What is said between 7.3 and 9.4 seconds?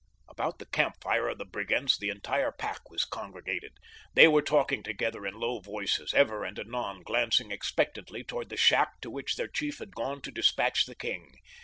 expectantly toward the shack to which